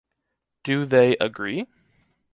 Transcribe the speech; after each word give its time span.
Do 0.63 0.83
they 0.87 1.15
agree? 1.21 1.67